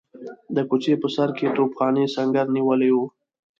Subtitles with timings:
[0.55, 3.05] د کوڅې په سر کې توپخانې سنګر نیولی وو.